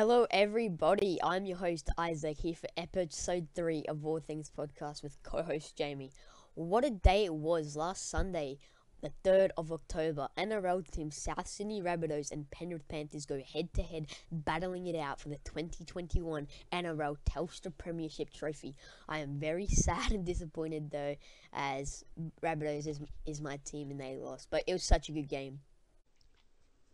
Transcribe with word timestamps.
Hello, 0.00 0.26
everybody. 0.30 1.18
I'm 1.22 1.44
your 1.44 1.58
host, 1.58 1.90
Isaac, 1.98 2.38
here 2.40 2.54
for 2.54 2.70
episode 2.74 3.48
3 3.54 3.84
of 3.86 4.06
All 4.06 4.18
Things 4.18 4.50
Podcast 4.50 5.02
with 5.02 5.22
co 5.22 5.42
host 5.42 5.76
Jamie. 5.76 6.10
What 6.54 6.86
a 6.86 6.90
day 6.90 7.26
it 7.26 7.34
was 7.34 7.76
last 7.76 8.08
Sunday, 8.08 8.56
the 9.02 9.12
3rd 9.22 9.50
of 9.58 9.70
October. 9.70 10.28
NRL 10.38 10.90
team 10.90 11.10
South 11.10 11.46
Sydney 11.46 11.82
Rabbitohs 11.82 12.32
and 12.32 12.50
Penrith 12.50 12.88
Panthers 12.88 13.26
go 13.26 13.42
head 13.42 13.74
to 13.74 13.82
head, 13.82 14.06
battling 14.32 14.86
it 14.86 14.96
out 14.96 15.20
for 15.20 15.28
the 15.28 15.36
2021 15.44 16.48
NRL 16.72 17.16
Telstra 17.28 17.70
Premiership 17.76 18.32
Trophy. 18.32 18.76
I 19.06 19.18
am 19.18 19.38
very 19.38 19.66
sad 19.68 20.12
and 20.12 20.24
disappointed 20.24 20.90
though, 20.90 21.16
as 21.52 22.06
Rabbitohs 22.42 22.86
is, 22.86 23.00
is 23.26 23.42
my 23.42 23.58
team 23.66 23.90
and 23.90 24.00
they 24.00 24.16
lost, 24.16 24.48
but 24.50 24.64
it 24.66 24.72
was 24.72 24.82
such 24.82 25.10
a 25.10 25.12
good 25.12 25.28
game. 25.28 25.60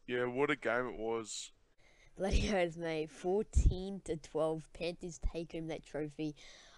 Yeah, 0.09 0.25
what 0.25 0.51
a 0.51 0.57
game 0.57 0.89
it 0.89 0.99
was. 0.99 1.53
Bloody 2.17 2.51
oath, 2.55 2.77
mate. 2.79 3.11
14 3.11 4.01
to 4.05 4.17
12. 4.17 4.73
Panthers 4.73 5.21
take 5.33 5.53
home 5.53 5.69
that 5.69 5.85
trophy. 5.85 6.35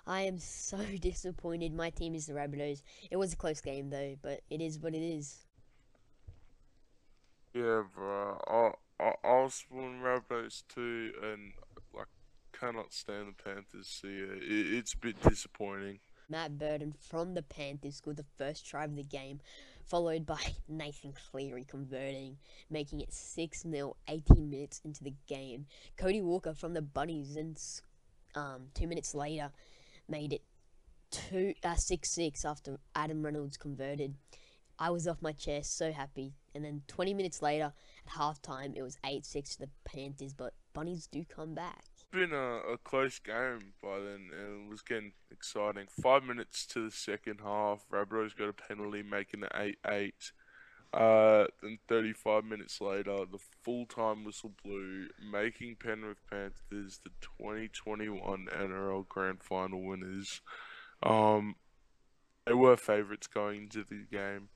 I 0.06 0.22
am 0.22 0.38
so 0.38 0.78
disappointed. 1.00 1.72
My 1.72 1.90
team 1.90 2.14
is 2.14 2.26
the 2.26 2.32
Rabbitohs. 2.32 2.82
It 3.10 3.16
was 3.16 3.32
a 3.32 3.36
close 3.36 3.60
game, 3.60 3.90
though, 3.90 4.16
but 4.20 4.40
it 4.50 4.60
is 4.60 4.78
what 4.78 4.94
it 4.94 5.02
is. 5.02 5.46
Yeah, 7.54 7.82
bro. 7.94 8.40
I, 8.48 9.02
I, 9.02 9.12
I 9.24 9.42
was 9.42 9.54
supporting 9.54 10.00
Rabbitohs 10.00 10.64
too, 10.68 11.12
and 11.22 11.52
like 11.94 12.06
cannot 12.52 12.92
stand 12.92 13.28
the 13.28 13.42
Panthers. 13.42 13.88
So 13.88 14.08
yeah, 14.08 14.34
it, 14.34 14.74
it's 14.74 14.94
a 14.94 14.98
bit 14.98 15.22
disappointing. 15.22 16.00
Matt 16.28 16.58
Burton 16.58 16.92
from 16.92 17.34
the 17.34 17.42
Panthers 17.42 17.96
scored 17.96 18.18
the 18.18 18.24
first 18.36 18.66
try 18.66 18.84
of 18.84 18.96
the 18.96 19.02
game, 19.02 19.40
followed 19.86 20.26
by 20.26 20.40
Nathan 20.68 21.14
Cleary 21.30 21.64
converting, 21.64 22.36
making 22.70 23.00
it 23.00 23.12
6 23.12 23.62
0 23.62 23.96
18 24.08 24.50
minutes 24.50 24.80
into 24.84 25.02
the 25.02 25.14
game. 25.26 25.66
Cody 25.96 26.20
Walker 26.20 26.52
from 26.52 26.74
the 26.74 26.82
Bunnies, 26.82 27.36
and 27.36 27.58
um, 28.34 28.68
two 28.74 28.86
minutes 28.86 29.14
later, 29.14 29.50
made 30.08 30.34
it 30.34 30.42
uh, 31.64 31.74
6 31.74 32.14
6 32.14 32.44
after 32.44 32.78
Adam 32.94 33.24
Reynolds 33.24 33.56
converted. 33.56 34.14
I 34.78 34.90
was 34.90 35.08
off 35.08 35.22
my 35.22 35.32
chair, 35.32 35.62
so 35.64 35.92
happy. 35.92 36.34
And 36.54 36.64
then 36.64 36.82
20 36.86 37.14
minutes 37.14 37.42
later, 37.42 37.72
at 38.06 38.12
halftime, 38.12 38.76
it 38.76 38.82
was 38.82 38.98
8 39.04 39.24
6 39.24 39.56
to 39.56 39.60
the 39.60 39.70
Panthers, 39.84 40.34
but 40.34 40.52
Bunnies 40.74 41.06
do 41.06 41.24
come 41.24 41.54
back 41.54 41.84
been 42.10 42.32
a, 42.32 42.72
a, 42.72 42.78
close 42.78 43.18
game 43.18 43.72
by 43.82 43.98
then, 43.98 44.30
and 44.32 44.66
it 44.66 44.70
was 44.70 44.82
getting 44.82 45.12
exciting. 45.30 45.86
Five 46.02 46.24
minutes 46.24 46.66
to 46.66 46.84
the 46.84 46.90
second 46.90 47.40
half, 47.42 47.84
Rabbitohs 47.92 48.36
got 48.36 48.48
a 48.48 48.52
penalty, 48.52 49.02
making 49.02 49.42
it 49.42 49.52
8 49.54 49.78
8. 49.86 50.14
Uh, 50.90 51.44
then 51.62 51.78
35 51.88 52.44
minutes 52.44 52.80
later, 52.80 53.18
the 53.30 53.38
full 53.62 53.86
time 53.86 54.24
whistle 54.24 54.52
blew, 54.64 55.08
making 55.30 55.76
Penrith 55.76 56.18
Panthers 56.30 57.00
the 57.04 57.10
2021 57.20 58.46
NRL 58.50 59.06
Grand 59.06 59.42
Final 59.42 59.82
winners. 59.82 60.40
Um, 61.02 61.56
they 62.46 62.54
were 62.54 62.76
favourites 62.76 63.26
going 63.26 63.64
into 63.64 63.84
the 63.84 64.06
game. 64.10 64.48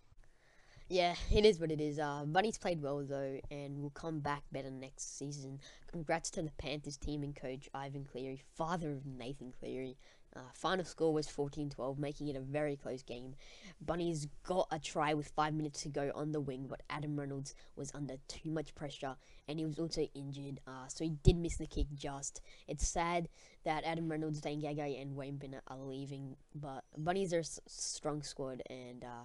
Yeah, 0.93 1.15
it 1.35 1.47
is 1.47 1.59
what 1.59 1.73
it 1.73 1.81
is. 1.81 1.99
Uh, 1.99 2.25
Bunny's 2.27 2.59
played 2.59 2.83
well 2.83 3.03
though, 3.03 3.41
and 3.51 3.81
will 3.81 3.89
come 3.89 4.21
back 4.21 4.43
better 4.53 4.71
next 4.71 5.17
season. 5.17 5.59
Congrats 5.91 6.29
to 6.33 6.43
the 6.43 6.51
Panthers 6.59 6.99
team 6.99 7.23
and 7.23 7.35
coach 7.35 7.67
Ivan 7.73 8.05
Cleary, 8.05 8.43
father 8.55 8.93
of 8.93 9.07
Nathan 9.07 9.55
Cleary. 9.59 9.97
Uh, 10.37 10.41
final 10.53 10.85
score 10.85 11.15
was 11.15 11.27
14-12, 11.27 11.97
making 11.97 12.29
it 12.29 12.37
a 12.37 12.41
very 12.41 12.77
close 12.77 13.03
game. 13.03 13.37
Bunny's 13.81 14.29
got 14.45 14.69
a 14.71 14.79
try 14.79 15.15
with 15.15 15.29
five 15.29 15.55
minutes 15.55 15.81
to 15.85 15.89
go 15.89 16.13
on 16.15 16.33
the 16.33 16.43
wing, 16.43 16.67
but 16.69 16.83
Adam 16.91 17.19
Reynolds 17.19 17.55
was 17.75 17.91
under 17.95 18.17
too 18.29 18.51
much 18.51 18.75
pressure, 18.75 19.17
and 19.49 19.59
he 19.59 19.65
was 19.65 19.79
also 19.79 20.07
injured, 20.15 20.61
uh, 20.67 20.89
so 20.89 21.05
he 21.05 21.15
did 21.23 21.37
miss 21.39 21.57
the 21.57 21.67
kick 21.67 21.87
just. 21.95 22.43
It's 22.69 22.87
sad 22.87 23.31
that 23.65 23.85
Adam 23.85 24.11
Reynolds, 24.11 24.43
Dane 24.43 24.61
Gagai, 24.61 25.01
and 25.01 25.17
Wayne 25.17 25.39
Bennett 25.39 25.63
are 25.69 25.79
leaving, 25.79 26.37
but 26.55 26.85
Bunnies 26.99 27.33
are 27.33 27.41
a 27.41 27.45
strong 27.67 28.23
squad, 28.23 28.63
and 28.69 29.05
uh, 29.05 29.25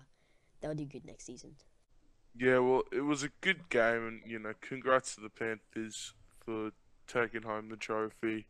they'll 0.62 0.75
do 0.75 0.85
good 0.85 1.06
next 1.06 1.25
season. 1.25 1.56
Yeah, 2.35 2.59
well, 2.59 2.84
it 2.91 3.01
was 3.01 3.23
a 3.23 3.29
good 3.41 3.69
game, 3.69 4.07
and 4.07 4.22
you 4.25 4.40
know, 4.40 4.53
congrats 4.62 5.16
to 5.16 5.22
the 5.22 5.29
Panthers 5.29 6.13
for 6.40 6.72
taking 7.07 7.44
home 7.44 7.69
the 7.69 7.78
trophy. 7.78 8.47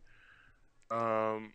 Um, 0.91 1.53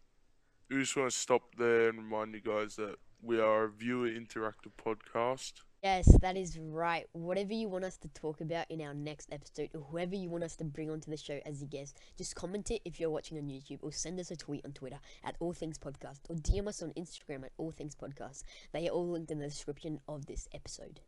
we 0.71 0.81
just 0.81 0.97
want 0.97 1.11
to 1.11 1.17
stop 1.17 1.43
there 1.59 1.89
and 1.89 1.99
remind 1.99 2.35
you 2.35 2.41
guys 2.41 2.77
that 2.77 2.97
we 3.21 3.41
are 3.41 3.65
a 3.65 3.71
viewer 3.71 4.09
interactive 4.09 4.73
podcast. 4.83 5.53
Yes, 5.83 6.07
that 6.21 6.37
is 6.37 6.61
right. 6.61 7.09
Whatever 7.11 7.55
you 7.55 7.69
want 7.69 7.85
us 7.85 7.97
to 7.99 8.09
talk 8.11 8.41
about 8.41 8.71
in 8.71 8.81
our 8.81 8.95
next 8.95 9.29
episode, 9.33 9.71
or 9.75 9.81
whoever 9.81 10.15
you 10.15 10.31
want 10.31 10.45
us 10.45 10.55
to 10.57 10.65
bring 10.65 10.89
onto 10.89 11.11
the 11.11 11.17
show 11.17 11.41
as 11.45 11.61
a 11.61 11.67
guest, 11.67 11.99
just 12.17 12.37
comment 12.37 12.71
it 12.71 12.83
if 12.85 13.01
you're 13.01 13.11
watching 13.11 13.37
on 13.37 13.49
YouTube, 13.49 13.81
or 13.83 13.91
send 13.91 14.21
us 14.21 14.31
a 14.31 14.37
tweet 14.37 14.65
on 14.65 14.71
Twitter 14.71 15.01
at 15.25 15.35
All 15.41 15.53
Things 15.53 15.79
Podcast, 15.79 16.21
or 16.29 16.37
DM 16.37 16.69
us 16.69 16.85
on 16.85 16.93
Instagram 16.93 17.45
at 17.45 17.51
All 17.59 17.73
Things 17.73 17.97
Podcast. 17.97 18.45
They 18.71 18.87
are 18.87 18.93
all 18.93 19.09
linked 19.09 19.33
in 19.33 19.41
the 19.41 19.49
description 19.49 19.99
of 20.07 20.27
this 20.27 20.49
episode. 20.55 21.01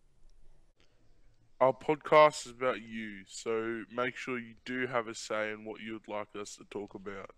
Our 1.61 1.73
podcast 1.73 2.47
is 2.47 2.51
about 2.51 2.83
you, 2.83 3.21
so 3.29 3.85
make 3.95 4.17
sure 4.17 4.41
you 4.41 4.55
do 4.65 4.89
have 4.89 5.06
a 5.06 5.15
say 5.15 5.53
in 5.53 5.65
what 5.65 5.83
you'd 5.83 6.09
like 6.09 6.35
us 6.35 6.56
to 6.56 6.65
talk 6.69 6.97
about. 6.97 7.31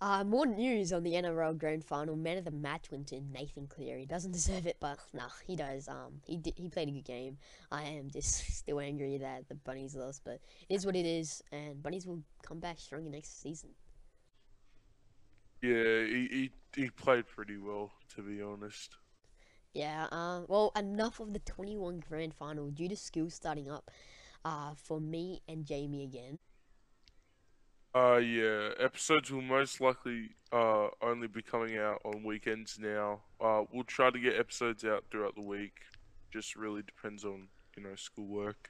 Uh, 0.00 0.22
more 0.22 0.46
news 0.46 0.92
on 0.92 1.02
the 1.02 1.14
NRL 1.14 1.58
Grand 1.58 1.84
Final. 1.84 2.14
Man 2.14 2.38
of 2.38 2.44
the 2.44 2.52
match 2.52 2.90
went 2.90 3.08
to 3.08 3.20
Nathan 3.20 3.66
Cleary. 3.66 4.00
He 4.00 4.06
doesn't 4.06 4.30
deserve 4.38 4.66
it, 4.66 4.76
but 4.78 4.98
nah, 5.12 5.28
he 5.46 5.56
does. 5.56 5.88
Um, 5.88 6.20
he 6.24 6.36
did, 6.36 6.54
he 6.56 6.68
played 6.68 6.88
a 6.88 6.92
good 6.92 7.04
game. 7.04 7.38
I 7.72 7.82
am 7.82 8.08
just 8.10 8.46
still 8.56 8.78
angry 8.78 9.18
that 9.18 9.48
the 9.48 9.56
Bunnies 9.56 9.96
lost, 9.96 10.22
but 10.24 10.40
it 10.68 10.74
is 10.74 10.86
what 10.86 10.94
it 10.94 11.06
is, 11.06 11.42
and 11.50 11.82
Bunnies 11.82 12.06
will 12.06 12.22
come 12.42 12.60
back 12.60 12.78
stronger 12.78 13.10
next 13.10 13.42
season. 13.42 13.70
Yeah, 15.60 16.04
he, 16.04 16.50
he, 16.74 16.82
he 16.82 16.90
played 16.90 17.26
pretty 17.26 17.56
well, 17.56 17.90
to 18.14 18.22
be 18.22 18.40
honest. 18.40 18.96
Yeah, 19.74 20.06
uh, 20.12 20.42
well, 20.48 20.72
enough 20.76 21.20
of 21.20 21.32
the 21.32 21.40
21 21.40 22.00
Grand 22.08 22.34
Final 22.34 22.70
due 22.70 22.88
to 22.88 22.96
school 22.96 23.30
starting 23.30 23.68
up 23.70 23.90
uh, 24.44 24.74
for 24.76 25.00
me 25.00 25.42
and 25.48 25.66
Jamie 25.66 26.04
again. 26.04 26.38
Uh, 27.98 28.18
yeah, 28.18 28.68
episodes 28.78 29.32
will 29.32 29.42
most 29.42 29.80
likely 29.80 30.28
uh, 30.52 30.86
only 31.02 31.26
be 31.26 31.42
coming 31.42 31.78
out 31.78 32.00
on 32.04 32.22
weekends 32.22 32.78
now. 32.78 33.18
Uh, 33.40 33.62
we'll 33.72 33.82
try 33.82 34.08
to 34.08 34.20
get 34.20 34.38
episodes 34.38 34.84
out 34.84 35.02
throughout 35.10 35.34
the 35.34 35.42
week. 35.42 35.72
Just 36.32 36.54
really 36.54 36.82
depends 36.82 37.24
on, 37.24 37.48
you 37.76 37.82
know, 37.82 37.96
schoolwork. 37.96 38.68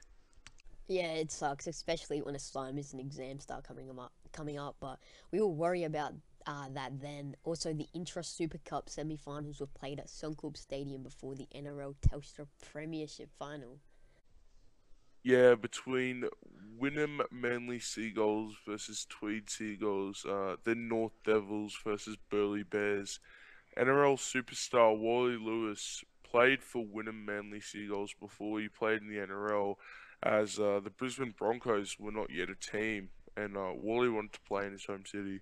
Yeah, 0.87 1.11
it 1.11 1.31
sucks, 1.31 1.67
especially 1.67 2.23
when 2.23 2.33
assignments 2.33 2.91
and 2.91 2.99
exams 2.99 3.43
start 3.43 3.63
coming 3.63 3.87
up. 3.91 4.11
Coming 4.31 4.57
up, 4.57 4.77
but 4.79 4.97
we 5.31 5.39
will 5.39 5.53
worry 5.53 5.83
about 5.83 6.13
uh, 6.47 6.69
that 6.73 6.99
then. 6.99 7.35
Also, 7.43 7.71
the 7.71 7.87
Intrust 7.95 8.35
Super 8.35 8.57
Cup 8.65 8.89
semi-finals 8.89 9.59
were 9.59 9.67
played 9.67 9.99
at 9.99 10.07
Suncorp 10.07 10.57
Stadium 10.57 11.03
before 11.03 11.35
the 11.35 11.47
NRL 11.55 11.93
Telstra 12.01 12.47
Premiership 12.71 13.29
Final. 13.37 13.77
Yeah, 15.23 15.55
between 15.55 16.25
Wynnum 16.79 17.21
Manly 17.31 17.79
Seagulls 17.79 18.55
versus 18.65 19.05
Tweed 19.09 19.49
Seagulls, 19.49 20.25
uh, 20.25 20.55
then 20.63 20.87
North 20.87 21.11
Devils 21.25 21.77
versus 21.83 22.17
Burleigh 22.29 22.63
Bears. 22.63 23.19
NRL 23.77 24.17
superstar 24.17 24.97
Wally 24.97 25.37
Lewis 25.37 26.03
played 26.23 26.63
for 26.63 26.83
Wynnum 26.83 27.25
Manly 27.25 27.59
Seagulls 27.59 28.13
before 28.19 28.59
he 28.59 28.69
played 28.69 29.01
in 29.01 29.09
the 29.09 29.17
NRL, 29.17 29.75
as 30.23 30.59
uh, 30.59 30.79
the 30.83 30.89
Brisbane 30.89 31.33
Broncos 31.37 31.97
were 31.99 32.11
not 32.11 32.31
yet 32.31 32.49
a 32.49 32.55
team, 32.55 33.09
and 33.35 33.57
uh, 33.57 33.71
Wally 33.75 34.09
wanted 34.09 34.33
to 34.33 34.41
play 34.41 34.65
in 34.65 34.71
his 34.71 34.85
home 34.85 35.03
city. 35.05 35.41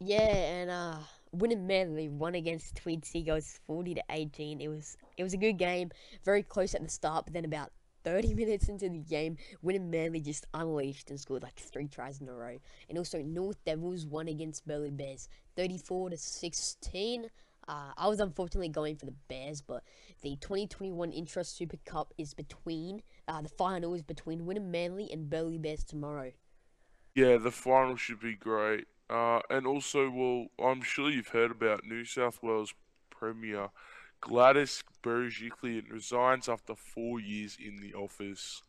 Yeah, 0.00 0.20
and 0.20 0.70
uh, 0.70 0.98
Wynnum 1.34 1.66
Manly 1.66 2.08
won 2.08 2.36
against 2.36 2.76
Tweed 2.76 3.04
Seagulls, 3.04 3.58
forty 3.66 3.94
to 3.94 4.02
eighteen. 4.10 4.60
It 4.60 4.68
was 4.68 4.96
it 5.16 5.24
was 5.24 5.34
a 5.34 5.38
good 5.38 5.58
game, 5.58 5.90
very 6.24 6.44
close 6.44 6.74
at 6.74 6.82
the 6.82 6.88
start, 6.88 7.24
but 7.24 7.34
then 7.34 7.44
about 7.44 7.72
30 8.08 8.34
minutes 8.34 8.68
into 8.68 8.88
the 8.88 8.98
game, 8.98 9.36
Wynnum 9.64 9.90
Manly 9.90 10.20
just 10.20 10.46
unleashed 10.54 11.10
and 11.10 11.20
scored 11.20 11.42
like 11.42 11.56
three 11.56 11.88
tries 11.88 12.20
in 12.20 12.28
a 12.28 12.32
row. 12.32 12.58
And 12.88 12.96
also, 12.96 13.20
North 13.22 13.62
Devils 13.64 14.06
won 14.06 14.28
against 14.28 14.66
Burleigh 14.66 14.90
Bears, 14.90 15.28
34 15.56 16.10
to 16.10 16.16
16. 16.16 17.30
Uh, 17.68 17.92
I 17.98 18.08
was 18.08 18.18
unfortunately 18.18 18.70
going 18.70 18.96
for 18.96 19.04
the 19.04 19.14
Bears, 19.28 19.60
but 19.60 19.82
the 20.22 20.36
2021 20.36 21.12
Intrust 21.12 21.54
Super 21.54 21.76
Cup 21.84 22.14
is 22.16 22.32
between, 22.32 23.02
uh, 23.28 23.42
the 23.42 23.50
final 23.50 23.92
is 23.92 24.02
between 24.02 24.40
Wynnum 24.46 24.70
Manly 24.70 25.10
and 25.12 25.28
Burleigh 25.28 25.58
Bears 25.58 25.84
tomorrow. 25.84 26.32
Yeah, 27.14 27.36
the 27.36 27.50
final 27.50 27.96
should 27.96 28.20
be 28.20 28.34
great. 28.34 28.86
Uh, 29.10 29.40
and 29.50 29.66
also, 29.66 30.08
well, 30.08 30.46
I'm 30.58 30.82
sure 30.82 31.10
you've 31.10 31.28
heard 31.28 31.50
about 31.50 31.84
New 31.84 32.04
South 32.04 32.42
Wales 32.42 32.72
Premier 33.10 33.68
Gladys 34.20 34.82
Berejiklian 35.02 35.90
resigns 35.90 36.48
after 36.48 36.74
four 36.74 37.20
years 37.20 37.56
in 37.64 37.76
the 37.80 37.94
office. 37.94 38.62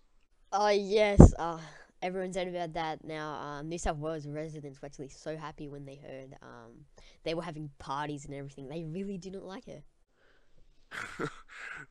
Oh, 0.52 0.70
yes. 0.70 1.34
Uh, 1.38 1.60
everyone's 2.02 2.36
heard 2.36 2.48
about 2.48 2.74
that 2.74 3.04
now. 3.04 3.34
Um, 3.34 3.70
New 3.70 3.78
South 3.78 3.98
Wales 3.98 4.28
residents 4.28 4.82
were 4.82 4.88
actually 4.88 5.10
so 5.10 5.38
happy 5.38 5.68
when 5.68 5.86
they 5.86 5.96
heard 5.96 6.36
um, 6.42 6.86
they 7.24 7.34
were 7.34 7.44
having 7.44 7.70
parties 7.80 8.26
and 8.26 8.34
everything. 8.34 8.68
They 8.68 8.84
really 8.84 9.18
didn't 9.18 9.46
like 9.46 9.66
her. 9.66 9.84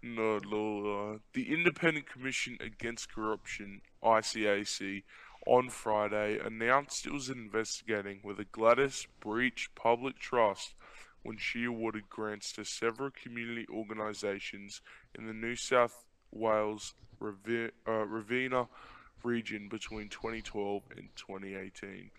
no, 0.03 0.39
no. 0.39 1.13
Uh, 1.15 1.19
the 1.33 1.53
Independent 1.53 2.09
Commission 2.09 2.59
Against 2.61 3.13
Corruption, 3.13 3.83
ICAC, 4.03 5.05
on 5.47 5.71
Friday 5.71 6.39
announced 6.39 7.07
it 7.07 7.13
was 7.13 7.29
investigating 7.29 8.19
whether 8.23 8.45
Gladys 8.45 9.07
breached 9.21 9.75
public 9.75 10.19
trust 10.19 10.75
when 11.29 11.37
she 11.37 11.65
awarded 11.65 12.09
grants 12.09 12.55
to 12.55 12.65
several 12.65 13.11
community 13.11 13.67
organisations 13.71 14.81
in 15.15 15.27
the 15.27 15.35
New 15.35 15.55
South 15.55 16.07
Wales 16.33 16.95
Rivi- 17.21 17.71
uh, 17.87 18.07
Riverina 18.07 18.67
region 19.23 19.69
between 19.69 20.09
2012 20.09 20.85
and 20.97 21.11
2018. 21.17 22.11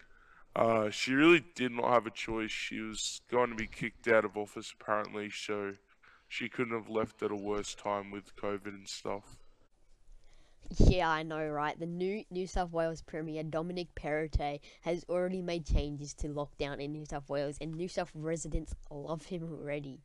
Uh, 0.55 0.91
she 0.91 1.15
really 1.15 1.43
did 1.55 1.71
not 1.71 1.89
have 1.89 2.05
a 2.05 2.11
choice. 2.11 2.51
She 2.51 2.81
was 2.81 3.21
going 3.31 3.49
to 3.49 3.55
be 3.55 3.65
kicked 3.65 4.07
out 4.07 4.25
of 4.25 4.37
office 4.37 4.75
apparently, 4.79 5.31
so 5.31 5.73
she 6.27 6.47
couldn't 6.47 6.79
have 6.79 6.89
left 6.89 7.23
at 7.23 7.31
a 7.31 7.35
worse 7.35 7.73
time 7.73 8.11
with 8.11 8.35
COVID 8.35 8.67
and 8.67 8.87
stuff. 8.87 9.37
Yeah, 10.77 11.09
I 11.09 11.23
know, 11.23 11.47
right? 11.47 11.79
The 11.79 11.85
new 11.85 12.23
New 12.29 12.47
South 12.47 12.71
Wales 12.71 13.01
Premier 13.01 13.43
Dominic 13.43 13.87
Perrottet 13.95 14.59
has 14.81 15.03
already 15.09 15.41
made 15.41 15.65
changes 15.65 16.13
to 16.15 16.27
lockdown 16.27 16.79
in 16.79 16.91
New 16.91 17.05
South 17.05 17.27
Wales, 17.27 17.57
and 17.59 17.75
New 17.75 17.87
South 17.87 18.11
residents 18.13 18.75
love 18.91 19.25
him 19.25 19.43
already. 19.43 20.01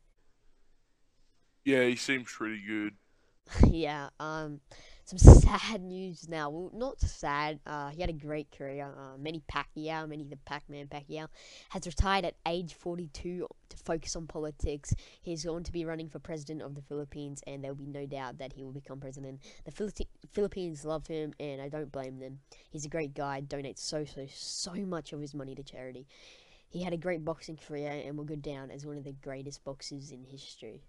Yeah, 1.63 1.83
he 1.83 1.95
seems 1.95 2.31
pretty 2.31 2.61
good. 2.65 2.93
yeah, 3.67 4.09
um, 4.19 4.59
some 5.05 5.19
sad 5.19 5.81
news 5.81 6.27
now. 6.27 6.49
Well, 6.49 6.71
not 6.73 6.99
sad. 6.99 7.59
Uh, 7.65 7.89
he 7.89 8.01
had 8.01 8.09
a 8.09 8.13
great 8.13 8.51
career. 8.51 8.85
Uh, 8.85 9.17
Manny 9.17 9.43
Pacquiao, 9.51 10.07
Manny 10.07 10.23
the 10.23 10.37
Pac-Man 10.37 10.87
Pacquiao, 10.87 11.27
has 11.69 11.85
retired 11.85 12.25
at 12.25 12.35
age 12.47 12.73
42 12.73 13.47
to 13.64 13.64
focus 13.85 14.15
on 14.15 14.27
politics. 14.27 14.93
He's 15.21 15.45
going 15.45 15.63
to 15.63 15.71
be 15.71 15.85
running 15.85 16.09
for 16.09 16.19
president 16.19 16.61
of 16.61 16.75
the 16.75 16.81
Philippines, 16.81 17.41
and 17.47 17.63
there'll 17.63 17.75
be 17.75 17.85
no 17.85 18.05
doubt 18.05 18.39
that 18.39 18.53
he 18.53 18.63
will 18.63 18.71
become 18.71 18.99
president. 18.99 19.41
The 19.63 19.71
Philippi- 19.71 20.09
Philippines 20.31 20.83
love 20.83 21.07
him, 21.07 21.33
and 21.39 21.61
I 21.61 21.69
don't 21.69 21.91
blame 21.91 22.19
them. 22.19 22.39
He's 22.69 22.85
a 22.85 22.89
great 22.89 23.13
guy. 23.13 23.41
Donates 23.41 23.79
so 23.79 24.05
so 24.05 24.25
so 24.33 24.73
much 24.73 25.13
of 25.13 25.21
his 25.21 25.33
money 25.33 25.55
to 25.55 25.63
charity. 25.63 26.07
He 26.67 26.83
had 26.83 26.93
a 26.93 26.97
great 26.97 27.23
boxing 27.23 27.57
career 27.57 27.91
and 28.05 28.17
will 28.17 28.25
go 28.25 28.35
down 28.35 28.71
as 28.71 28.85
one 28.85 28.97
of 28.97 29.03
the 29.03 29.13
greatest 29.13 29.63
boxers 29.63 30.11
in 30.11 30.25
history. 30.25 30.81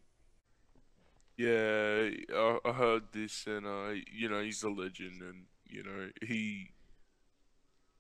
Yeah, 1.37 2.09
I, 2.35 2.59
I 2.65 2.73
heard 2.73 3.03
this, 3.13 3.47
and 3.47 3.67
I, 3.67 4.03
you 4.11 4.29
know, 4.29 4.41
he's 4.41 4.63
a 4.63 4.71
legend, 4.71 5.21
and 5.21 5.45
you 5.69 5.83
know, 5.83 6.11
he, 6.23 6.71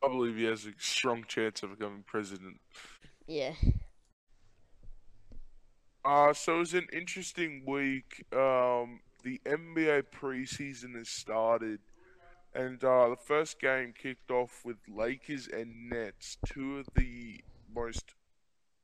I 0.03 0.09
believe 0.09 0.37
he 0.37 0.45
has 0.45 0.65
a 0.65 0.73
strong 0.79 1.25
chance 1.29 1.63
of 1.63 1.79
becoming 1.79 2.03
president. 2.07 2.61
Yeah. 3.27 3.53
Uh, 6.07 6.33
so 6.33 6.57
it 6.57 6.59
was 6.59 6.75
an 6.75 6.87
interesting 6.93 7.65
week. 7.67 8.25
Um, 8.33 9.01
the 9.25 9.41
NBA 9.45 10.05
preseason 10.15 10.95
has 10.97 11.09
started, 11.09 11.81
and 12.55 12.83
uh, 12.85 13.09
the 13.09 13.17
first 13.17 13.61
game 13.61 13.93
kicked 13.93 14.31
off 14.31 14.61
with 14.65 14.77
Lakers 14.89 15.49
and 15.49 15.91
Nets, 15.91 16.39
two 16.47 16.79
of 16.79 16.87
the 16.95 17.41
most 17.75 18.15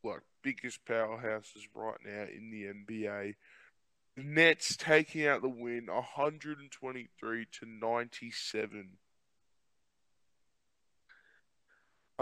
like 0.03 0.23
biggest 0.43 0.85
powerhouses 0.85 1.69
right 1.77 1.99
now 2.05 2.25
in 2.25 2.51
the 2.51 2.65
NBA. 2.65 3.37
Nets 4.17 4.77
taking 4.77 5.25
out 5.25 5.43
the 5.43 5.49
win 5.49 5.87
123 5.87 7.47
to 7.53 7.67
97. 7.67 8.89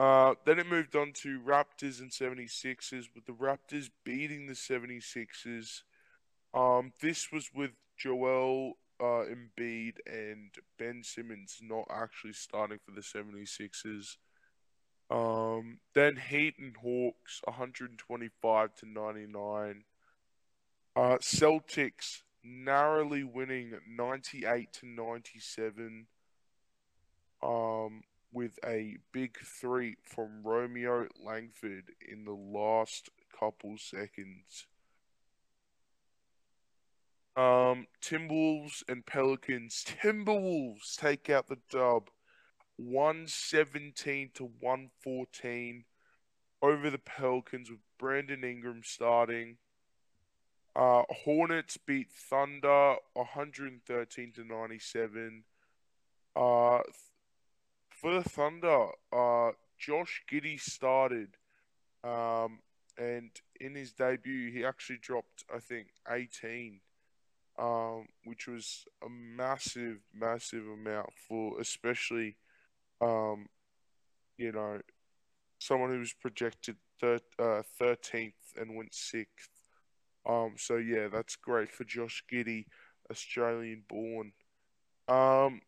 Uh, 0.00 0.34
then 0.46 0.58
it 0.58 0.66
moved 0.66 0.96
on 0.96 1.12
to 1.12 1.38
Raptors 1.40 2.00
and 2.00 2.10
76ers, 2.10 3.04
with 3.14 3.26
the 3.26 3.32
Raptors 3.32 3.90
beating 4.02 4.46
the 4.46 4.54
76ers. 4.54 5.82
Um, 6.54 6.94
this 7.02 7.30
was 7.30 7.50
with 7.54 7.72
Joel 7.98 8.78
uh, 8.98 9.26
Embiid 9.26 9.96
and 10.06 10.54
Ben 10.78 11.02
Simmons 11.04 11.58
not 11.60 11.84
actually 11.90 12.32
starting 12.32 12.78
for 12.82 12.92
the 12.92 13.02
76ers. 13.02 14.16
Um, 15.10 15.80
then 15.94 16.16
Heat 16.16 16.54
and 16.58 16.78
Hawks 16.78 17.42
125 17.44 18.74
to 18.76 18.88
99. 18.88 19.84
Uh, 20.96 21.18
Celtics 21.20 22.22
narrowly 22.42 23.22
winning 23.22 23.74
98 23.86 24.72
to 24.72 24.86
97 24.86 26.06
um, 27.42 28.02
with 28.32 28.58
a 28.64 28.96
big 29.12 29.38
three 29.44 29.96
from 30.04 30.42
Romeo 30.42 31.06
Langford 31.24 31.92
in 32.08 32.24
the 32.24 32.32
last 32.32 33.10
couple 33.38 33.76
seconds. 33.78 34.66
Um, 37.36 37.86
Timberwolves 38.02 38.82
and 38.88 39.04
Pelicans. 39.06 39.84
Timberwolves 40.02 40.96
take 40.96 41.30
out 41.30 41.48
the 41.48 41.58
dub 41.70 42.10
117 42.76 44.30
to 44.34 44.50
114 44.60 45.84
over 46.62 46.90
the 46.90 46.98
Pelicans 46.98 47.70
with 47.70 47.80
Brandon 47.98 48.44
Ingram 48.44 48.82
starting. 48.84 49.56
Uh, 50.76 51.02
Hornets 51.24 51.76
beat 51.76 52.10
Thunder 52.10 52.96
113 53.14 54.32
to 54.34 54.44
97. 54.44 55.44
Uh, 56.36 56.78
for 58.00 58.14
the 58.14 58.28
Thunder, 58.28 58.86
uh, 59.12 59.50
Josh 59.78 60.22
Giddey 60.30 60.58
started, 60.58 61.36
um, 62.02 62.60
and 62.96 63.30
in 63.60 63.74
his 63.74 63.92
debut, 63.92 64.50
he 64.50 64.64
actually 64.64 64.98
dropped, 65.02 65.44
I 65.54 65.58
think, 65.58 65.88
18, 66.08 66.80
um, 67.58 68.08
which 68.24 68.46
was 68.48 68.86
a 69.04 69.08
massive, 69.08 69.98
massive 70.14 70.66
amount 70.66 71.10
for, 71.28 71.60
especially, 71.60 72.36
um, 73.02 73.46
you 74.38 74.52
know, 74.52 74.80
someone 75.58 75.90
who 75.90 75.98
was 75.98 76.14
projected 76.14 76.76
thir- 77.00 77.20
uh, 77.38 77.62
13th 77.78 78.32
and 78.58 78.76
went 78.76 78.94
sixth. 78.94 79.50
Um, 80.26 80.54
so 80.56 80.76
yeah, 80.76 81.08
that's 81.08 81.36
great 81.36 81.70
for 81.70 81.84
Josh 81.84 82.24
Giddey, 82.30 82.66
Australian 83.10 83.84
born. 83.88 84.32
Um, 85.08 85.60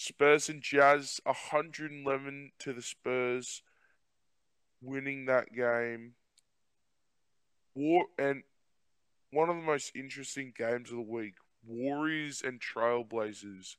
Spurs 0.00 0.48
and 0.48 0.62
Jazz, 0.62 1.20
111 1.24 2.52
to 2.60 2.72
the 2.72 2.82
Spurs, 2.82 3.62
winning 4.80 5.24
that 5.24 5.52
game. 5.52 6.12
War 7.74 8.04
and 8.16 8.44
one 9.32 9.50
of 9.50 9.56
the 9.56 9.62
most 9.62 9.90
interesting 9.96 10.52
games 10.56 10.90
of 10.90 10.98
the 10.98 11.02
week: 11.02 11.34
Warriors 11.66 12.42
and 12.42 12.60
Trailblazers. 12.60 13.74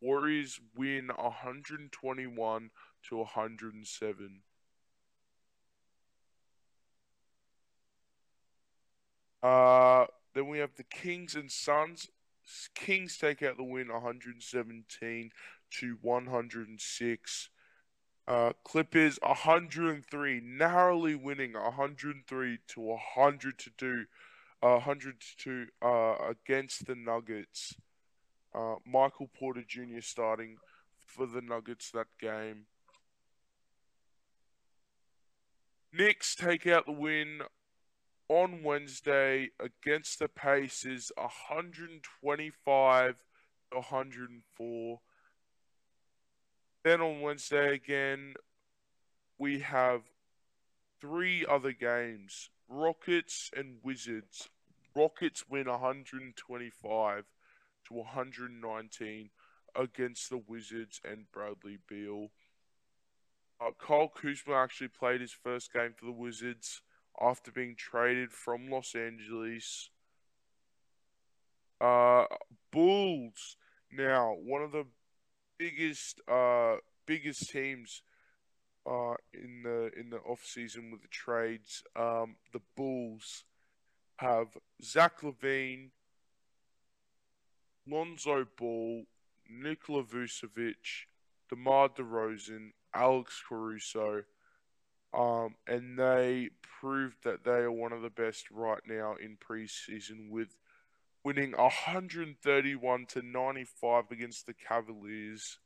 Warriors 0.00 0.60
win 0.76 1.08
121 1.08 2.70
to 3.08 3.16
107. 3.16 4.42
Uh, 9.42 10.06
then 10.34 10.46
we 10.46 10.60
have 10.60 10.76
the 10.76 10.84
Kings 10.84 11.34
and 11.34 11.50
Suns. 11.50 12.08
Kings 12.74 13.16
take 13.16 13.42
out 13.42 13.56
the 13.56 13.64
win 13.64 13.92
117 13.92 15.30
to 15.70 15.98
106. 16.00 17.48
Uh, 18.26 18.52
Clippers 18.64 19.18
103, 19.22 20.40
narrowly 20.42 21.14
winning 21.14 21.52
103 21.52 22.58
to 22.68 22.80
100 22.80 23.58
to 23.58 23.70
do, 23.76 24.06
uh, 24.62 24.76
100 24.76 25.16
to 25.38 25.66
uh, 25.82 26.14
against 26.30 26.86
the 26.86 26.94
Nuggets. 26.94 27.74
Uh, 28.54 28.76
Michael 28.86 29.28
Porter 29.38 29.64
Jr. 29.66 30.00
starting 30.00 30.56
for 31.06 31.26
the 31.26 31.42
Nuggets 31.42 31.90
that 31.90 32.06
game. 32.18 32.64
Knicks 35.92 36.34
take 36.34 36.66
out 36.66 36.86
the 36.86 36.92
win 36.92 37.42
on 38.28 38.62
Wednesday 38.62 39.50
against 39.60 40.18
the 40.18 40.28
Pacers 40.28 41.12
125 41.16 43.24
to 43.70 43.76
104. 43.76 45.00
Then 46.84 47.00
on 47.00 47.22
Wednesday 47.22 47.74
again, 47.74 48.34
we 49.38 49.60
have 49.60 50.02
three 51.00 51.44
other 51.46 51.72
games 51.72 52.50
Rockets 52.68 53.50
and 53.56 53.78
Wizards. 53.82 54.50
Rockets 54.94 55.48
win 55.48 55.66
125 55.66 57.24
to 57.88 57.94
119 57.94 59.30
against 59.74 60.30
the 60.30 60.42
Wizards 60.46 61.00
and 61.10 61.24
Bradley 61.32 61.78
Beal. 61.88 62.28
Uh, 63.60 63.70
Kyle 63.78 64.08
Kuzma 64.08 64.54
actually 64.54 64.88
played 64.88 65.22
his 65.22 65.32
first 65.32 65.72
game 65.72 65.94
for 65.98 66.04
the 66.04 66.12
Wizards 66.12 66.82
after 67.20 67.50
being 67.50 67.76
traded 67.76 68.30
from 68.30 68.68
Los 68.68 68.94
Angeles. 68.94 69.88
Uh, 71.80 72.24
Bulls 72.70 73.56
now 73.90 74.34
one 74.42 74.62
of 74.62 74.72
the 74.72 74.84
biggest 75.64 76.20
uh 76.28 76.76
biggest 77.06 77.50
teams 77.50 78.02
uh 78.86 79.14
in 79.32 79.62
the 79.62 79.90
in 79.98 80.10
the 80.10 80.18
off 80.18 80.44
season 80.44 80.90
with 80.90 81.00
the 81.00 81.08
trades. 81.08 81.82
Um, 81.96 82.36
the 82.52 82.60
Bulls 82.76 83.44
have 84.16 84.48
Zach 84.82 85.22
LaVine, 85.22 85.90
Lonzo 87.88 88.46
Ball, 88.58 89.04
Nikola 89.48 90.02
Vucevic, 90.04 91.06
DeMar 91.48 91.88
DeRozan, 91.88 92.72
Alex 92.94 93.42
Caruso. 93.48 94.22
Um, 95.14 95.54
and 95.68 95.98
they 95.98 96.50
proved 96.80 97.22
that 97.22 97.44
they 97.44 97.62
are 97.62 97.72
one 97.72 97.92
of 97.92 98.02
the 98.02 98.10
best 98.10 98.50
right 98.50 98.82
now 98.86 99.14
in 99.14 99.36
preseason 99.36 100.28
with 100.28 100.56
winning 101.24 101.52
131 101.52 103.06
to 103.06 103.22
95 103.22 104.04
against 104.10 104.46
the 104.46 104.52
Cavaliers. 104.52 105.58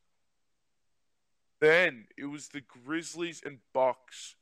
Then 1.61 2.07
it 2.17 2.27
was 2.27 2.49
the 2.49 2.61
Grizzlies 2.61 3.43
and 3.45 3.59
Bucks. 3.75 4.37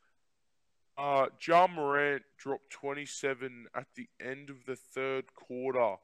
Uh, 0.98 1.26
Ja 1.46 1.66
Morant 1.66 2.22
dropped 2.38 2.70
27 2.70 3.66
at 3.74 3.86
the 3.96 4.08
end 4.20 4.50
of 4.50 4.66
the 4.66 4.76
third 4.76 5.34
quarter. 5.34 5.96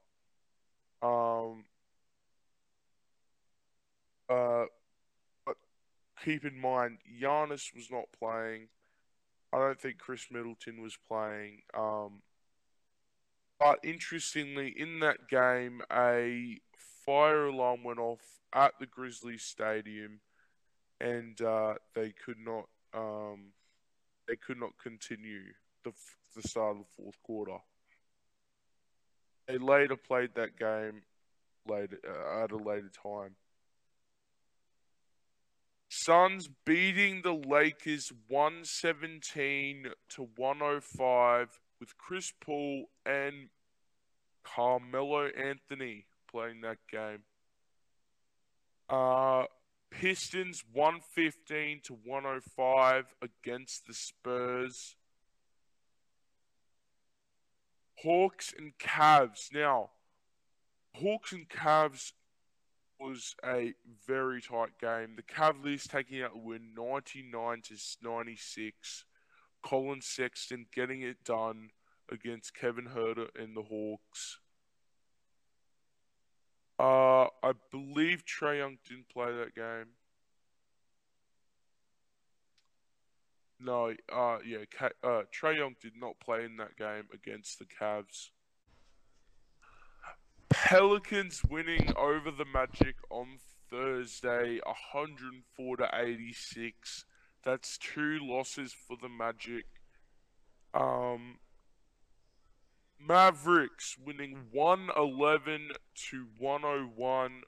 Um, 1.03 1.65
uh, 4.29 4.65
but 5.45 5.57
keep 6.25 6.45
in 6.45 6.59
mind, 6.59 6.99
Giannis 7.21 7.75
was 7.75 7.91
not 7.91 8.05
playing. 8.19 8.69
I 9.53 9.59
don't 9.59 9.81
think 9.81 9.99
Khris 9.99 10.29
Middleton 10.31 10.81
was 10.83 10.97
playing. 11.09 11.63
Um, 11.75 12.23
but 13.63 13.79
interestingly, 13.85 14.75
in 14.77 14.99
that 15.01 15.29
game, 15.29 15.83
a 15.93 16.59
fire 17.07 17.47
alarm 17.47 17.85
went 17.85 18.01
off 18.01 18.21
at 18.53 18.73
the 18.81 18.87
Grizzlies 18.87 19.45
Stadium, 19.45 20.19
and 21.01 21.41
uh, 21.41 21.75
they 21.95 22.13
could 22.25 22.39
not 22.39 22.65
um, 22.93 23.53
they 24.27 24.35
could 24.35 24.59
not 24.59 24.71
continue 24.83 25.45
the 25.85 25.93
the 26.35 26.43
start 26.43 26.73
of 26.73 26.79
the 26.79 27.03
fourth 27.03 27.23
quarter. 27.23 27.59
They 29.47 29.59
later 29.59 29.97
played 29.97 30.31
that 30.35 30.59
game 30.59 31.03
later 31.69 31.99
uh, 32.05 32.43
at 32.43 32.51
a 32.51 32.57
later 32.57 32.91
time. 33.03 33.37
Suns 35.89 36.49
beating 36.65 37.23
the 37.23 37.35
Lakers 37.35 38.11
117 38.29 39.87
to 40.09 40.29
105 40.37 41.61
with 41.83 41.99
Chris 41.99 42.33
Paul 42.41 42.85
and 43.05 43.49
Carmelo 44.45 45.27
Anthony 45.27 46.07
playing 46.31 46.61
that 46.61 46.79
game. 46.89 47.25
Uh, 48.89 49.47
Pistons 49.91 50.63
115 50.73 51.81
to 51.87 51.95
105 52.05 53.07
against 53.21 53.89
the 53.89 53.95
Spurs. 53.95 54.95
Hawks 58.01 58.55
and 58.57 58.79
Cavs. 58.79 59.53
Now, 59.53 59.91
Hawks 60.95 61.33
and 61.33 61.49
Cavs 61.49 62.13
was 63.01 63.35
a 63.45 63.75
very 64.07 64.41
tight 64.41 64.79
game. 64.81 65.17
The 65.17 65.23
Cavaliers 65.23 65.89
taking 65.89 66.23
out 66.23 66.35
the 66.35 66.39
win 66.39 66.75
99 66.77 67.63
to 67.63 67.75
96. 68.01 69.05
Collin 69.63 70.01
Sexton 70.01 70.67
getting 70.75 71.03
it 71.03 71.25
done 71.25 71.71
against 72.11 72.55
Kevin 72.55 72.89
Huerter 72.95 73.29
and 73.39 73.57
the 73.57 73.63
Hawks. 73.63 74.39
Uh, 76.79 77.25
I 77.43 77.53
believe 77.71 78.25
Trae 78.25 78.59
Young 78.59 78.79
didn't 78.89 79.09
play 79.09 79.27
that 79.27 79.55
game. 79.55 79.93
No, 83.61 83.95
uh, 84.13 84.39
yeah, 84.45 84.65
uh, 85.05 85.23
Trae 85.33 85.57
Young 85.57 85.77
did 85.81 85.93
not 85.97 86.19
play 86.19 86.45
in 86.45 86.57
that 86.57 86.77
game 86.77 87.05
against 87.15 87.61
the 87.61 87.65
Cavs. 87.65 88.31
Pelicans 90.51 91.43
winning 91.49 91.93
over 91.97 92.31
the 92.31 92.45
Magic 92.45 92.97
on 93.11 93.39
Thursday, 93.71 94.61
104 94.65 95.77
to 95.77 95.89
86. 95.95 97.05
That's 97.45 97.79
two 97.79 98.19
losses 98.23 98.73
for 98.73 98.97
the 99.01 99.09
Magic. 99.09 99.65
Um, 100.75 101.39
Mavericks 102.99 103.97
winning 103.99 104.47
111 104.53 105.71
to 106.11 106.27
101 106.39 107.43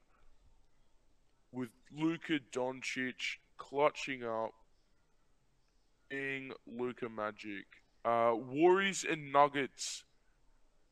with 1.52 1.70
Luka 1.96 2.40
Doncic 2.52 3.38
clutching 3.56 4.24
up 4.24 4.52
being 6.08 6.52
Luka 6.66 7.08
Magic. 7.08 7.66
Uh, 8.04 8.32
Warriors 8.34 9.04
and 9.08 9.32
Nuggets 9.32 10.04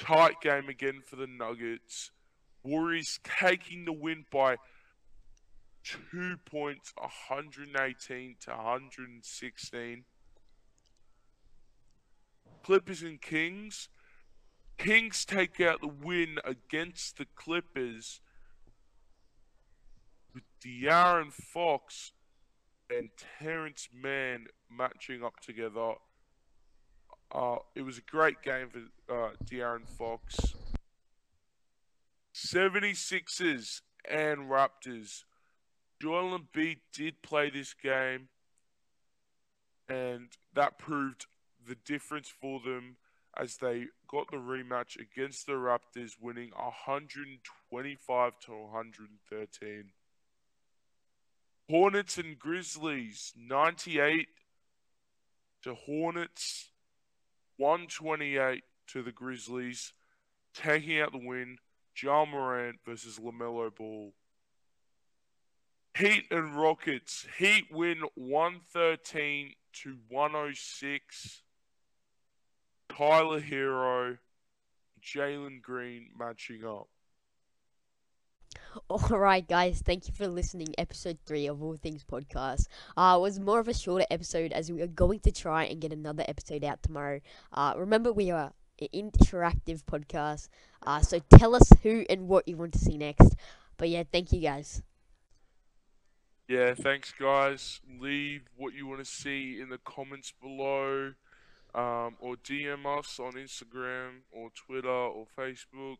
Tight 0.02 0.40
game 0.40 0.68
again 0.68 1.00
for 1.00 1.14
the 1.14 1.28
Nuggets. 1.28 2.10
Warriors 2.64 3.20
taking 3.22 3.84
the 3.84 3.92
win 3.92 4.24
by 4.32 4.56
two 5.84 6.36
points, 6.44 6.92
118 6.96 8.36
to 8.40 8.50
116. 8.50 10.04
Clippers 12.62 13.02
and 13.02 13.20
Kings. 13.20 13.88
Kings 14.78 15.24
take 15.24 15.60
out 15.60 15.80
the 15.80 15.88
win 15.88 16.38
against 16.44 17.18
the 17.18 17.26
Clippers 17.34 18.20
with 20.34 20.44
De'Aaron 20.64 21.32
Fox 21.32 22.12
and 22.90 23.10
Terance 23.38 23.88
Mann 23.94 24.46
matching 24.70 25.22
up 25.24 25.40
together. 25.40 25.94
Uh, 27.34 27.56
it 27.74 27.82
was 27.82 27.98
a 27.98 28.02
great 28.02 28.42
game 28.42 28.68
for 28.68 28.80
uh, 29.12 29.30
De'Aaron 29.44 29.88
Fox. 29.88 30.54
76ers 32.34 33.82
and 34.10 34.50
Raptors. 34.50 35.24
Joel 36.02 36.36
Embiid 36.36 36.78
did 36.92 37.22
play 37.22 37.48
this 37.48 37.74
game, 37.74 38.26
and 39.88 40.30
that 40.52 40.76
proved 40.76 41.26
the 41.64 41.76
difference 41.76 42.28
for 42.28 42.58
them 42.58 42.96
as 43.38 43.58
they 43.58 43.84
got 44.08 44.28
the 44.32 44.38
rematch 44.38 44.96
against 44.98 45.46
the 45.46 45.52
Raptors, 45.52 46.14
winning 46.20 46.50
125 46.56 48.32
to 48.40 48.50
113. 48.50 49.84
Hornets 51.70 52.18
and 52.18 52.36
Grizzlies, 52.36 53.32
98 53.36 54.26
to 55.62 55.74
Hornets. 55.74 56.70
128 57.58 58.64
to 58.88 59.02
the 59.04 59.12
Grizzlies, 59.12 59.92
taking 60.52 61.00
out 61.00 61.12
the 61.12 61.18
win. 61.24 61.58
Ja 61.94 62.24
Morant 62.24 62.80
versus 62.84 63.20
LaMelo 63.20 63.72
Ball. 63.72 64.12
Heat 65.96 66.24
and 66.30 66.56
Rockets. 66.56 67.26
Heat 67.38 67.66
win 67.70 68.02
113 68.14 69.52
to 69.82 69.96
106. 70.08 71.42
Tyler 72.88 73.40
Herro, 73.40 74.18
Jalen 75.02 75.62
Green 75.62 76.08
matching 76.18 76.64
up. 76.64 76.88
Alright, 78.90 79.48
guys, 79.48 79.82
thank 79.84 80.08
you 80.08 80.14
for 80.14 80.28
listening. 80.28 80.74
Episode 80.78 81.18
3 81.26 81.46
of 81.46 81.62
All 81.62 81.76
Things 81.76 82.04
Podcast. 82.04 82.66
Uh, 82.96 83.18
was 83.20 83.38
more 83.38 83.60
of 83.60 83.68
a 83.68 83.74
shorter 83.74 84.06
episode 84.10 84.52
as 84.52 84.70
we 84.70 84.80
are 84.82 84.86
going 84.86 85.20
to 85.20 85.32
try 85.32 85.64
and 85.64 85.80
get 85.80 85.92
another 85.92 86.24
episode 86.26 86.64
out 86.64 86.82
tomorrow. 86.82 87.20
Uh, 87.52 87.74
remember, 87.76 88.12
we 88.12 88.30
are 88.30 88.52
an 88.80 88.88
interactive 88.94 89.82
podcast, 89.84 90.48
uh, 90.86 91.00
so 91.00 91.20
tell 91.36 91.54
us 91.54 91.70
who 91.82 92.04
and 92.08 92.28
what 92.28 92.48
you 92.48 92.56
want 92.56 92.72
to 92.72 92.78
see 92.78 92.96
next. 92.96 93.36
But 93.76 93.88
yeah, 93.88 94.04
thank 94.10 94.32
you 94.32 94.40
guys. 94.40 94.82
Yeah, 96.48 96.74
thanks, 96.74 97.12
guys. 97.18 97.80
Leave 98.00 98.42
what 98.56 98.74
you 98.74 98.86
want 98.86 99.00
to 99.00 99.10
see 99.10 99.60
in 99.60 99.68
the 99.68 99.78
comments 99.78 100.32
below, 100.40 101.12
um, 101.74 102.16
or 102.18 102.36
DM 102.36 102.84
us 102.98 103.18
on 103.18 103.32
Instagram, 103.32 104.22
or 104.30 104.50
Twitter, 104.54 104.88
or 104.88 105.26
Facebook. 105.38 105.96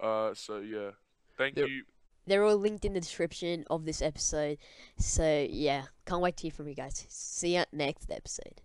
Uh, 0.00 0.34
so 0.34 0.58
yeah. 0.58 0.90
Thank 1.36 1.56
they're, 1.56 1.66
you. 1.66 1.84
They're 2.26 2.44
all 2.44 2.56
linked 2.56 2.84
in 2.84 2.92
the 2.92 3.00
description 3.00 3.64
of 3.70 3.84
this 3.84 4.02
episode. 4.02 4.58
So, 4.96 5.46
yeah, 5.48 5.84
can't 6.06 6.20
wait 6.20 6.36
to 6.38 6.42
hear 6.42 6.52
from 6.52 6.68
you 6.68 6.74
guys. 6.74 7.04
See 7.08 7.56
you 7.56 7.64
next 7.72 8.10
episode. 8.10 8.60